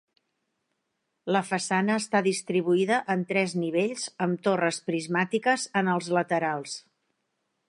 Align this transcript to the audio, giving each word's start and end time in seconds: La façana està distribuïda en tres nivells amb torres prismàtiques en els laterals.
La 1.35 1.41
façana 1.49 1.97
està 2.03 2.21
distribuïda 2.29 2.99
en 3.17 3.27
tres 3.35 3.55
nivells 3.67 4.09
amb 4.27 4.43
torres 4.49 4.83
prismàtiques 4.89 5.71
en 5.85 5.97
els 5.97 6.15
laterals. 6.21 6.79